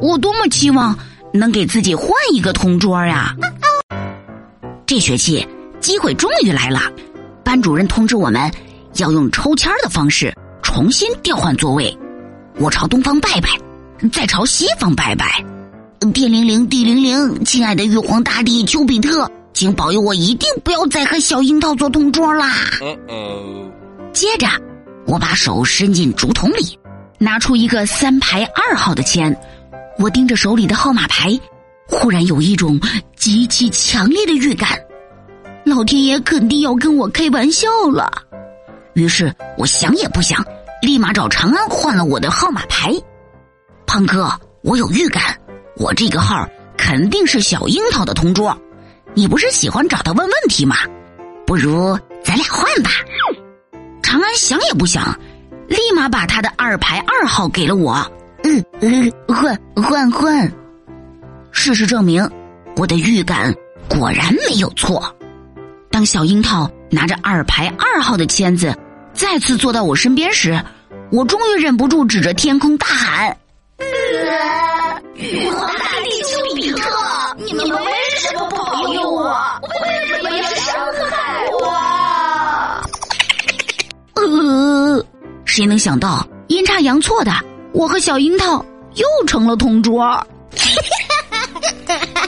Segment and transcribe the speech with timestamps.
[0.00, 0.96] 我多么期望
[1.32, 3.34] 能给自己换一个同桌呀！
[4.86, 5.46] 这学期
[5.78, 6.80] 机会终于来了，
[7.44, 8.50] 班主任通知我们
[8.96, 11.96] 要用抽签的方式重新调换座位。
[12.58, 13.48] 我朝东方拜拜，
[14.10, 15.44] 再朝西方拜拜。
[16.14, 22.50] 天灵灵，地灵灵，亲爱的玉皇大帝丘比特，请保佑我一定不要再和小樱桃做同桌啦！
[24.12, 24.48] 接着，
[25.06, 26.78] 我把手伸进竹筒里，
[27.18, 29.38] 拿出一个三排二号的签。
[30.00, 31.38] 我盯着手里的号码牌，
[31.86, 32.80] 忽然有一种
[33.16, 34.70] 极其强烈的预感，
[35.62, 38.10] 老天爷肯定要跟我开玩笑了。
[38.94, 40.42] 于是我想也不想，
[40.80, 42.94] 立马找长安换了我的号码牌。
[43.86, 44.32] 胖哥，
[44.62, 45.22] 我有预感，
[45.76, 48.56] 我这个号肯定是小樱桃的同桌。
[49.12, 50.76] 你不是喜欢找他问问题吗？
[51.46, 52.90] 不如咱俩换吧。
[54.00, 55.14] 长安想也不想，
[55.68, 58.10] 立马把他的二排二号给了我。
[58.42, 60.52] 嗯，换换换。
[61.52, 62.28] 事实证明，
[62.76, 63.54] 我的预感
[63.88, 65.14] 果然没有错。
[65.90, 68.74] 当小樱桃拿着二排二号的签子
[69.12, 70.58] 再次坐到我身边时，
[71.10, 73.36] 我终于忍不住指着天空大喊
[75.16, 76.88] ：“玉皇大帝丘比特，
[77.38, 77.76] 你们为
[78.16, 79.34] 什么保佑我？
[79.62, 80.74] 为什么要伤
[81.10, 81.66] 害我？”
[84.22, 85.04] 呃，
[85.44, 87.32] 谁能想到阴差阳错的？
[87.72, 90.26] 我和小樱桃又成了同桌。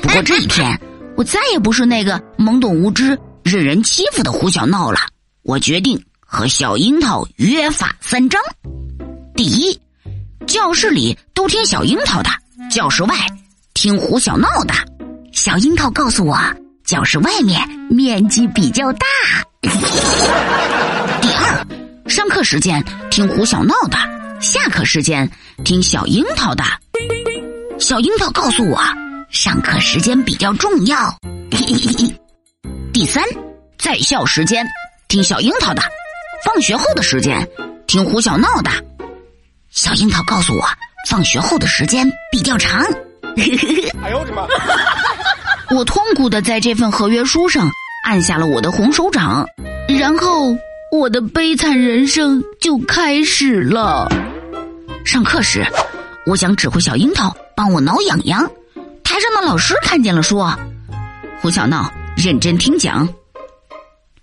[0.00, 0.80] 不过这一天，
[1.16, 5.00] 我再也不是那个懵懂无知、任人欺负的胡小闹了。
[5.42, 8.40] 我决定和小樱桃约法三章：
[9.34, 9.78] 第一，
[10.46, 12.30] 教室里都听小樱桃的；
[12.70, 13.16] 教室外
[13.74, 14.74] 听胡小闹的。
[15.32, 16.38] 小樱桃告诉我，
[16.84, 19.06] 教室外面面积比较大。
[21.20, 21.66] 第二，
[22.06, 23.96] 上课时间听胡小闹的。
[24.42, 25.30] 下课时间
[25.64, 26.64] 听小樱桃的，
[27.78, 28.82] 小樱桃告诉我，
[29.30, 31.16] 上课时间比较重要。
[32.92, 33.22] 第三，
[33.78, 34.66] 在校时间
[35.06, 35.80] 听小樱桃的，
[36.44, 37.48] 放学后的时间
[37.86, 38.70] 听胡小闹的。
[39.70, 40.66] 小樱桃告诉我，
[41.08, 42.84] 放学后的时间比较长。
[44.02, 44.44] 哎呦我的妈！
[45.70, 47.70] 我痛苦的在这份合约书上
[48.04, 49.46] 按下了我的红手掌，
[49.88, 50.54] 然后
[50.90, 54.10] 我的悲惨人生就开始了。
[55.12, 55.62] 上课时，
[56.24, 58.50] 我想指挥小樱桃帮我挠痒痒。
[59.04, 60.58] 台上的老师看见了，说
[61.38, 63.06] ：“胡小闹，认真听讲。”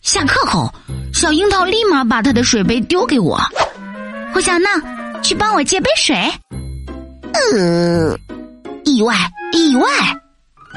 [0.01, 0.73] 下课后，
[1.13, 3.39] 小樱桃立马把他的水杯丢给我。
[4.33, 4.67] 胡小闹，
[5.21, 6.15] 去帮我接杯水。
[7.53, 8.17] 呃，
[8.83, 9.15] 意外，
[9.53, 9.87] 意外，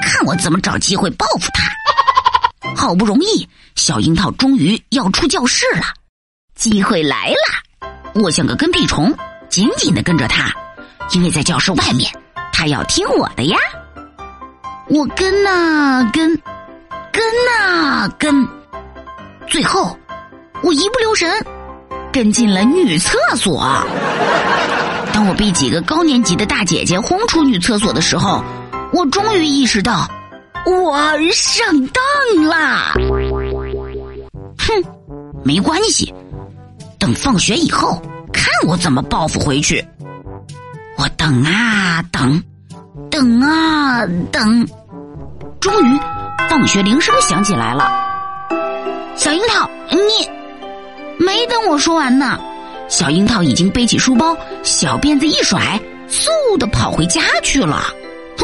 [0.03, 2.75] 看我怎么找机会报复他。
[2.77, 5.85] 好不容易，小樱桃终于要出教室了，
[6.55, 8.21] 机会来了。
[8.21, 9.11] 我像个跟屁虫。
[9.53, 10.51] 紧紧的跟着他，
[11.13, 12.11] 因为在教室外面，
[12.55, 13.59] 他要听我的呀。
[14.89, 16.35] 我跟呐跟，
[17.13, 18.49] 跟呐跟，
[19.47, 19.95] 最后
[20.63, 21.31] 我一不留神
[22.11, 23.63] 跟进了女厕所。
[25.13, 28.43] 当我被几个高年级的大姐姐轰出女厕所的时候，
[28.91, 30.09] 我终于意识到
[30.65, 30.97] 我
[31.31, 32.95] 上当啦。
[34.57, 34.83] 哼，
[35.45, 36.15] 没关系，
[36.99, 38.01] 等放学以后。
[38.43, 39.87] 看我怎么报复回去！
[40.99, 42.43] 我等啊等，
[43.09, 44.67] 等啊等，
[45.61, 46.01] 终于，
[46.51, 47.89] 放学铃声响起来了。
[49.15, 50.29] 小樱桃，你
[51.25, 52.37] 没等我说完呢，
[52.89, 57.85] 小樱桃已经背起书包，小辫子一甩，嗖的跑回家去了。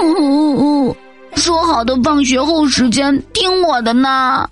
[0.01, 0.97] 呜呜呜，
[1.35, 4.49] 说好的放学后时间听我的呢？